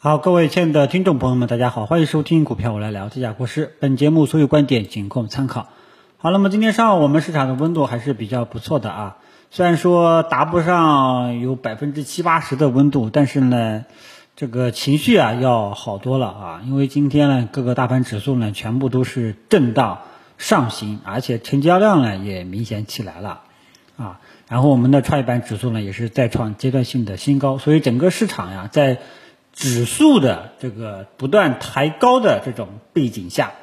[0.00, 3.74] 好，各位亲爱的听众朋友们，大家好，欢迎收听股票我来聊，这家国师。
[3.80, 5.66] 本节目所有观点仅供参考。
[6.18, 9.16] 好，那么今天上午我们市场的温度还是比较不错的啊，
[9.50, 13.86] 虽然说达不上有百分之七八十的温度，但是呢，
[14.36, 20.02] 这个情绪啊要好多了啊，因为今天呢各个大盘指数呢全部都是震荡
[20.36, 23.40] 上行，而且成交量呢也明显起来了
[23.96, 29.00] 啊，然后我们的创业板指数呢也是再创阶段性的新高，所以整个市场呀在。
[29.58, 33.54] 指数的这个不断抬高的这种背景下，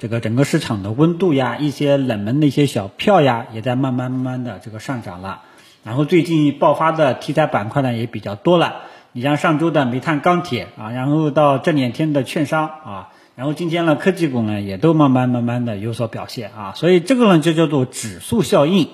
[0.00, 5.42] 这个整个市场的温度呀，一些冷门的一些小票呀，也在慢慢慢慢的这个上涨了。
[5.84, 8.80] 然后最近爆发的题材板块呢也比较多了，
[9.12, 18.88] 你像上周的煤炭钢铁啊，然后到这两天的券商啊，然后今天呢科技股呢也都慢慢慢慢的有所表现啊，所以这个呢就叫做指数效应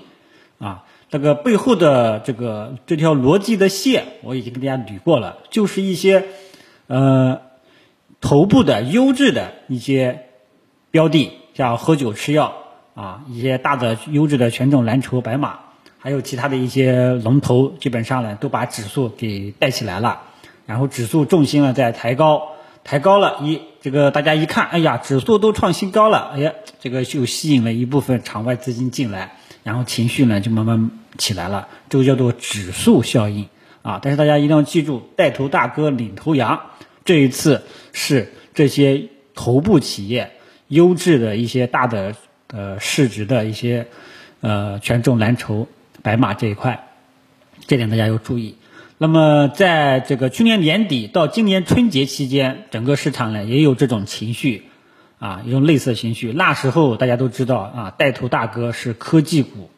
[0.58, 0.84] 啊。
[1.08, 6.26] 这个背后的这个这条逻辑的线，我已经跟大家捋过了，就是一些。
[6.90, 7.42] 呃，
[8.20, 10.26] 头部的优质的一些
[10.90, 12.52] 标的，像喝酒吃药
[12.96, 15.60] 啊，一些大的优质的权重蓝筹白马，
[15.98, 20.22] 还有其他的一些龙头，基本上呢都把指数给带起来了。
[20.66, 22.48] 然后指数重心呢在抬高，
[22.82, 33.48] 抬高了，一这个大家一看，哎呀，指数都创新高了，哎呀，这个就吸引了一部分场外资金进来，然后情绪呢就慢慢起来了，这个叫做指数效应
[33.82, 34.00] 啊。
[34.02, 36.60] 但是大家一定要记住，带头大哥领头羊。
[37.04, 40.32] 这一次是这些头部企业
[40.68, 42.14] 优质的一些大的
[42.48, 43.88] 呃市值的一些
[44.40, 45.66] 呃权重蓝筹
[46.02, 46.88] 白马这一块，
[47.66, 48.56] 这点大家要注意。
[48.98, 54.64] 那么在这个去年年底到今年春节期间，整个市场呢也有这种情绪
[55.18, 56.32] 啊，一种类似情绪。
[56.32, 59.70] 那时候大家都知道啊，带头大哥是科技股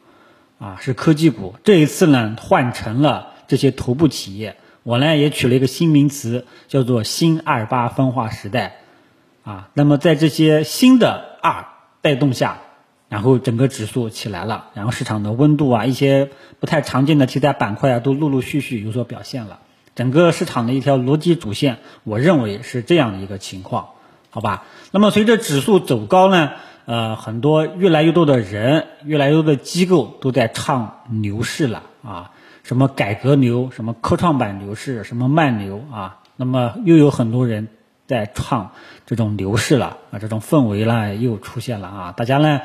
[0.58, 1.54] 啊，是科技股。
[1.62, 4.56] 这一次呢换成了这些头部企业。
[4.82, 8.78] 我呢也取了一个新名词，叫做“新二八分化时代”，
[9.44, 11.66] 啊，那么在这些新的二
[12.00, 12.62] 带动下，
[13.10, 16.30] 然后整个指数起来了，然后市场的温度啊，一些
[16.60, 19.58] 不太常见的题材板块啊，都陆陆续续有所表现了。
[19.94, 23.90] 整个市场的一条逻辑主线，我认为是这样的一个情况，
[24.30, 24.64] 好吧？
[24.92, 26.52] 那么随着指数走高呢，
[26.86, 32.32] 呃，很多越来越多的人，越来越多的机构都在唱牛市了啊。
[32.62, 36.20] 什么改革牛，什么科创板牛市，什么慢牛啊？
[36.36, 37.68] 那么又有很多人
[38.06, 38.72] 在创
[39.06, 42.12] 这种牛市了啊，这种氛围呢又出现了啊！
[42.12, 42.62] 大家呢，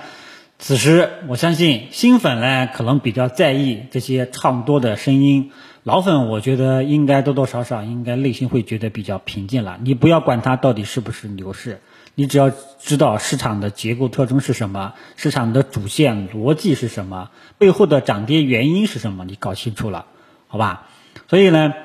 [0.58, 5.52] 此时我相信新粉呢可能比较在意这些唱多的声音，
[5.84, 9.78] 老粉我觉得应该多多少少应该内心会觉得比较平静了。
[9.82, 11.82] 你不要管它到底是不是牛市。
[12.20, 17.30] 你只要知道市场的结构特征是什么，市场的主线逻辑是什么，
[17.60, 20.08] 背后的涨跌原因是什么，你搞清楚了，
[20.48, 20.88] 好吧？
[21.28, 21.76] 所以呢，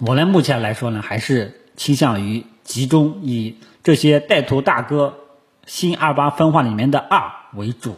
[0.00, 5.14] 我呢目前来说呢，还是倾向于集中以这些带头大哥
[5.64, 7.96] 新二八分化里面的二为主，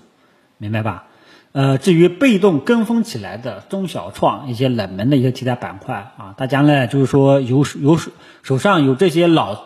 [0.59, 1.07] 明白吧？
[1.51, 8.13] 呃，至于被动跟风起来的中小创一些冷门的一些题材板块啊，大家呢就是说有有手
[8.45, 9.59] 手上有这些老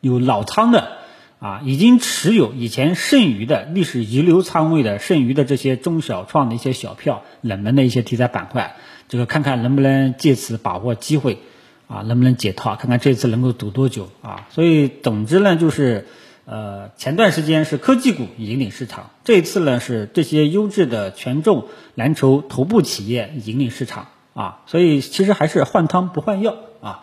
[0.00, 1.01] 有老仓的。
[1.42, 8.76] 啊，已经持有以前剩余的历史遗留仓位的剩余的这些中小创的一些小票，冷门的一些题材板块，
[9.08, 11.38] 这个看看能不能借此把握机会，
[11.88, 14.46] 啊，能不能解套，看看这次能够赌多久啊。
[14.50, 16.06] 所以总之呢，就是，
[16.44, 21.66] 呃，前段时间是科技股引领市场，这一次呢是这些优质的权重
[21.96, 24.60] 蓝筹头部企业引领市场啊。
[24.66, 27.00] 所以其实还是换汤不换药啊。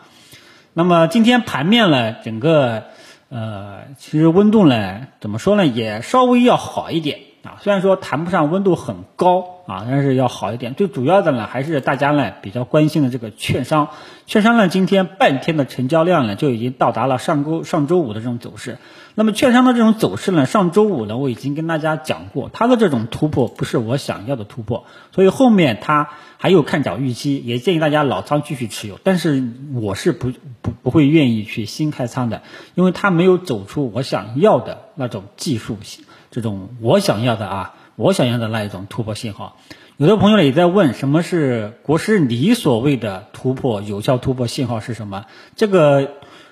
[0.73, 2.85] 那么今天盘面呢，整个。
[3.29, 7.61] 呃，其实温度呢，怎么说呢，也稍微要好一点啊。
[7.61, 10.73] 虽然说谈不上温度很高啊，但是要好一点。
[10.73, 13.89] 最主要的呢，还是大家呢比较关心的这个券商。
[14.25, 18.79] 券商呢，今天半天的成交量呢，就已经到达了上周上周五的这种走势。
[19.13, 26.09] 那么券商的这种走势呢，上周五呢，我已经跟大家讲过，它的这种突破不是我想要的突破，所以后面它。
[26.41, 32.43] 还有看涨预期，也建议大家老仓继续持有，但是我是不不不会愿意去新开仓的，
[32.75, 39.57] 因为它没有走出我想要的那种技术性，这种我想要的啊，我想要的那一种突破信号。
[39.97, 45.25] 有的朋友呢也在问，什么是国师你所谓的突破有效突破信号是什么？
[45.57, 46.11] 这个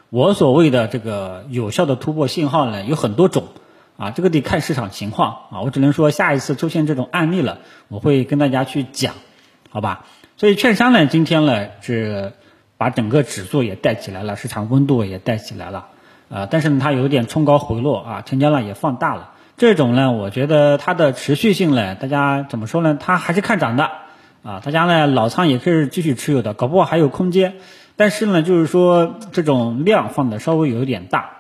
[0.10, 3.46] 我所谓的这个有效的突破信号呢有很多种
[3.96, 9.14] 啊，这个得看市场情况啊，我只能说下一次出现这种案例了，我会跟大家去讲。
[9.70, 10.06] 好吧，
[10.38, 12.34] 所以券商呢，今天呢是
[12.78, 15.88] 把整个指数也带起来了，市场温度也带起来了，
[16.30, 19.34] 呃，但是呢它有点冲高回落啊，成交量也放大了。
[19.58, 22.98] 这种呢，我觉得它的持续性呢，大家怎么说呢？
[23.00, 23.90] 它还是看涨的
[24.44, 27.56] 啊，大家呢老仓也可以继续持有的，搞不好还有空间。
[27.96, 31.32] 但是呢，就是说这种量放的稍微有点大，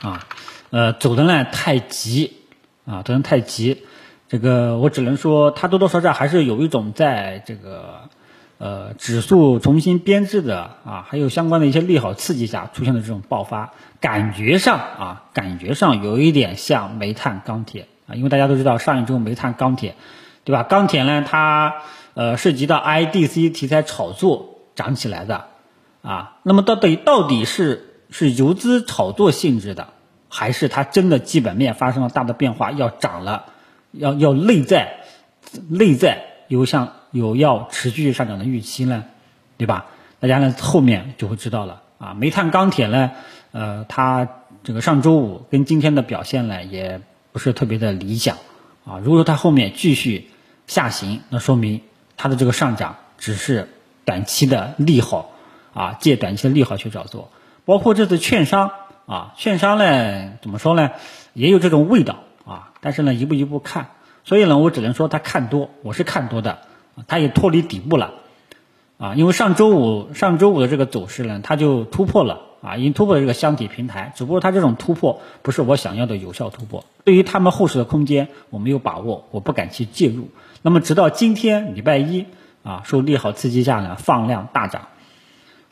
[0.00, 0.26] 啊，
[0.70, 2.38] 呃，走的呢太急，
[2.86, 3.84] 啊，走的太急，
[4.32, 8.08] 这个我只能说它多多少少还是有一种在这个
[8.56, 19.96] 呃指数重新编制的啊，还有相关的一些利好刺激下出现的这种爆发，感觉上啊，感觉上有一点像煤炭钢铁啊，因为大家都知道上一周煤炭钢铁，
[20.44, 20.62] 对吧？
[20.62, 21.74] 钢铁呢，它
[22.14, 24.48] 呃涉及到 IDC 题材炒作。
[24.74, 25.48] 涨起来的，
[26.00, 29.88] 啊，那么到底到底是是游资炒作性质的，
[30.30, 33.44] 还是它真的基本面发生了大的变化，要涨了，
[33.92, 35.04] 要要内在
[35.68, 39.04] 内在有像有要持续上涨的预期呢，
[39.56, 39.86] 对吧？
[40.18, 42.14] 大家呢后面就会知道了啊。
[42.14, 43.12] 煤炭钢铁呢，
[43.52, 44.28] 呃，它
[44.64, 47.00] 这个上周五跟今天的表现呢也
[47.32, 48.38] 不是特别的理想
[48.84, 48.98] 啊。
[48.98, 50.30] 如果说它后面继续
[50.66, 51.82] 下行，那说明
[52.16, 53.68] 它的这个上涨只是。
[54.04, 55.30] 短期的利好
[55.74, 57.30] 啊，借短期的利好去炒作，
[57.64, 58.72] 包括这次券商
[59.06, 60.90] 啊，券商呢怎么说呢，
[61.34, 62.18] 也有这种味道，
[62.82, 63.92] 但是呢一步一步看，
[64.24, 66.58] 所以呢我只能说它看多，我是看多的，
[67.06, 68.12] 它也脱离底部了
[68.98, 80.28] 啊，因为上周五上周五的这个走势呢，它就突破了啊，已经突破了这个箱体平台，只不过它这种突破不是我想要的有效突破，对于他们后市的空间我没有把握，我不敢去介入。
[80.60, 82.26] 那么直到今天礼拜一。
[82.64, 84.86] 啊，受利好刺激下呢，放量大涨，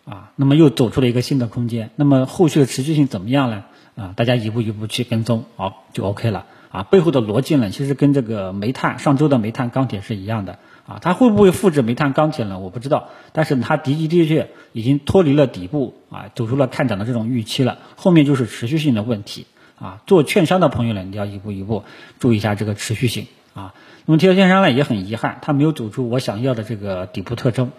[0.05, 1.91] 啊，那么又走出了一个新的空间。
[1.95, 3.63] 那么后续的持续性怎么样呢？
[3.95, 6.47] 啊，大家一步一步去跟踪，好就 OK 了。
[6.71, 10.59] 啊，背后的逻辑呢，其实跟这个煤炭上周的煤炭钢铁是一样的。
[10.87, 12.59] 啊，它会不会复制煤炭钢铁呢？
[12.59, 13.09] 我不知道。
[13.33, 17.79] 但是它的的确确已经脱离了底部，啊，走出了看涨的这种预期了。
[17.97, 19.47] 后面就是持续性的问题。
[19.79, 21.85] 啊，做券商的朋友呢，你要一步一步
[22.19, 23.27] 注意一下这个持续性。
[23.55, 23.75] 啊。
[24.07, 27.71] 那么，提线商呢也很遗憾，它没有走出我想要的这个底部特征，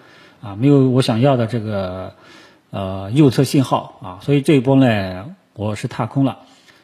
[0.41, 2.13] 啊，没有我想要的这个
[2.69, 6.39] 呃右侧信号啊，所以这一波呢我是踏空了。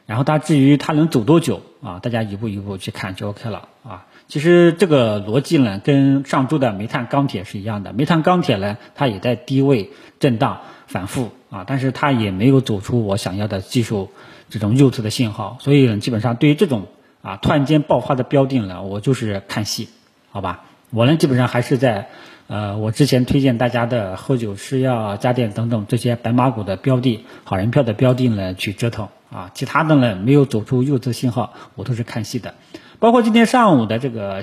[0.07, 4.07] 然后它至于它能走多久啊，大家一步一步去看就 OK 了啊。
[4.27, 14.09] 其实这个逻辑呢跟上周的煤炭钢铁是一样的，煤炭钢铁呢它也在低位震荡反复啊，但是它也没有走出我想要的技术
[14.49, 16.87] 这种右侧的信号，所以呢基本上对于这种。
[17.23, 19.89] 啊，突然间爆发的标的呢，我就是看戏，
[20.29, 20.63] 好吧？
[20.91, 22.09] 我呢基本上还是在，
[22.47, 29.51] 呃，我之前推荐大家的喝酒、吃药、家电等等这些白马股的标的、好人票的标的呢去折腾啊。
[29.53, 32.55] 其他的呢没有走出右侧信号，我都是看戏的。
[32.99, 34.41] 包括今天上午的这个，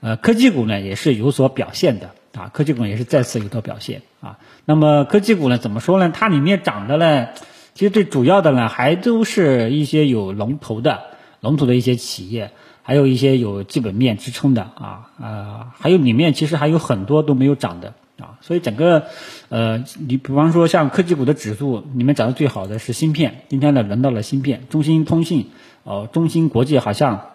[0.00, 4.38] 呃，科技股呢也是有所表现的啊，科技股也是再次有所表现啊。
[4.64, 6.12] 那么科技股呢怎么说呢？
[6.14, 7.28] 它里面涨的呢，
[7.74, 11.02] 其实最主要的呢还都是一些有龙头的。
[11.40, 19.04] 龙头的一些企业，还有一些有基本面支撑的啊，呃，还有里面其实还有很多都没有涨的啊，所以整个，
[19.48, 25.50] 呃，你比方说像科技股的指数，里面涨得最好的是芯片，今天呢轮到了芯片，中兴通信，
[25.84, 27.28] 哦，中芯国际好像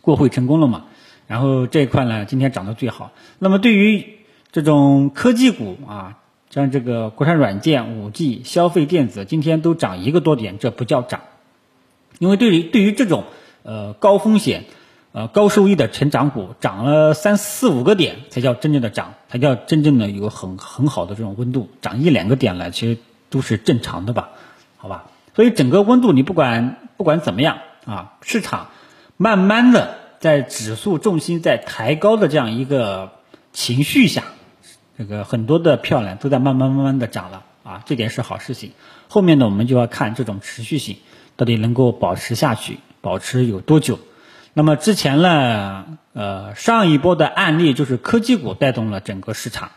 [0.00, 0.84] 过会成功了嘛，
[1.26, 3.12] 然后这一块呢今天涨得最好。
[3.38, 4.04] 那么对于
[4.52, 6.18] 这种科技股啊，
[6.50, 11.22] 像这个国产软件、五 G、消费电子，今天都涨一个多点，这不叫涨。
[12.18, 13.24] 因为对于对于这种
[13.66, 14.64] 呃高风险
[15.10, 24.30] 呃高收益的成长股，涨了三四五个点才叫真正的涨，才叫真正的有很很好的这种温度，涨一两个点了，其实都是正常的吧，
[24.76, 25.06] 好吧？
[25.34, 28.68] 所以整个温度你不管不管怎么样啊，市场
[29.16, 33.10] 慢慢的在指数重心在抬高的这样一个
[33.52, 34.22] 情绪下，
[34.96, 38.70] 这个很多的票呢都在慢慢慢慢的涨了啊，这点是好事情。
[39.08, 40.96] 后面呢我们就要看这种持续性。
[41.38, 44.00] 到底能够保持下去，保持有多久？
[44.52, 49.70] 那么之前呢，呃，上一波的案例就是科技股带动了整个市场，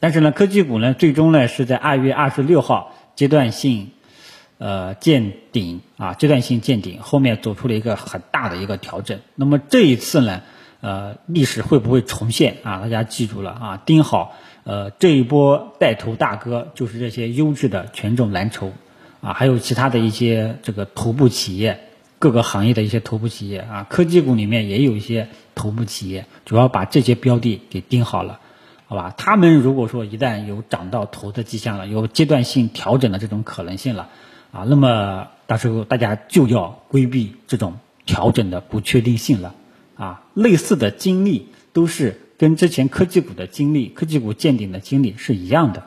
[0.00, 3.92] 但是呢，科技股呢，最终呢是在二月二十六号阶段性，
[4.58, 9.20] 呃，见顶啊，阶段性见顶，后面走出了一个很大的一个调整。
[9.36, 10.42] 那么这一次呢，
[10.80, 12.80] 呃，历史会不会重现啊？
[12.80, 18.72] 大家记住了啊，盯好，呃，这一波带头大哥就是这些优质的权重蓝筹。
[19.20, 21.88] 啊，还有其他的一些这个头部企业，
[22.24, 28.40] 各个行业的一些头部企业啊，科技股里面也有一些头部企业，主要把这些标的给盯好了，
[28.86, 29.14] 好吧？
[29.18, 34.08] 他们如果说一旦有涨到头的迹象了，有阶段性调整的这种可能性了，
[34.52, 37.74] 啊，那么到时候大家就要规避这种
[38.06, 39.54] 调整的不确定性了，
[39.94, 45.82] 啊，类似的经历都是跟之前科技股的经历、科技股见顶的经历是一样的，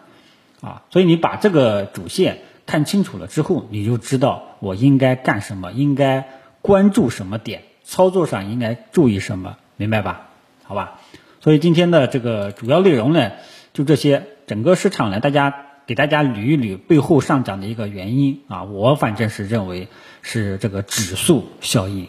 [0.61, 2.41] 啊，所以你把这个主线。
[2.67, 6.29] 看清楚了之后，你就知道我应该干什么，应该
[6.61, 10.27] 关注什么点，操作上应该注意什么，明白吧？
[10.63, 10.99] 好吧。
[11.41, 13.31] 所以今天的这个主要内容呢，
[13.73, 14.27] 就这些。
[14.47, 19.89] 整个市场呢，大家给大家捋一捋背后上涨的一个原因啊，我反正是认为
[20.21, 22.07] 是这个指数效应，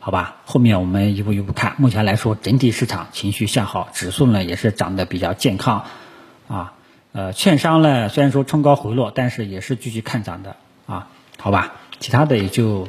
[0.00, 0.36] 好吧？
[0.46, 1.74] 后面我们一步一步看。
[1.76, 5.84] 目前来说，整体市场情绪向好，指数呢也是涨得比较健康
[6.48, 6.72] 啊。
[7.16, 10.56] 呃，券商呢虽然说冲高回落，但是也是继续看涨的
[10.86, 11.08] 啊，
[11.38, 11.72] 好吧？
[11.98, 12.88] 其他的也就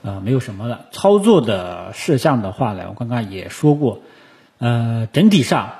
[0.00, 0.86] 呃没有什么了。
[0.92, 4.00] 操作的事项的话呢，我刚刚也说过，
[4.56, 5.74] 呃，整体上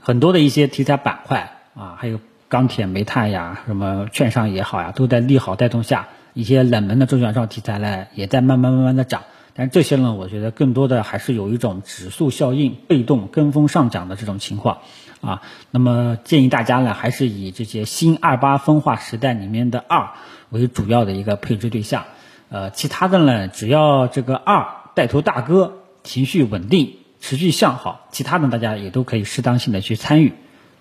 [0.00, 9.24] 很多的一些题材板块啊，还有钢铁、煤炭呀，什么券商也好呀，都在利好带动下，一些冷门的中小创题材呢，也在慢慢慢慢的涨。
[9.54, 14.78] 但这些呢，我觉得更多的还是有一种指数效应、被动跟风上涨的这种情况。
[15.20, 20.10] 啊，那么建议大家呢，还是以这些新二八分化时代里面的二
[20.50, 22.04] 为主要的一个配置对象，
[22.50, 30.34] 呃，其他的呢，只要这个二带头大哥，情绪稳定，持续向好，其他的大家也都可以适当性的去参与，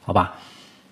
[0.03, 0.35] 好吧？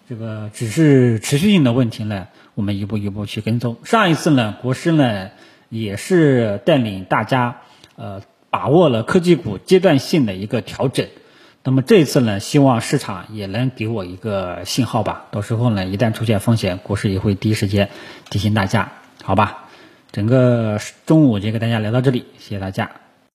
[0.08, 3.76] 这个只是持续性的问题呢，我们一步一步去跟踪。
[3.84, 5.30] 上一次呢，国师呢
[5.68, 7.58] 也是带领大家，
[8.02, 11.08] 呃，把握了科技股阶段性的一个调整。
[11.64, 15.28] 那么这一次呢，希望市场也能给我一个信号吧。
[15.30, 17.92] 到时候呢，一旦出现风险，股市也会第一时间
[18.32, 18.92] 提醒大家，
[19.24, 19.70] 好吧？
[20.12, 22.90] 整个中午就跟大家聊到这里，谢谢大家。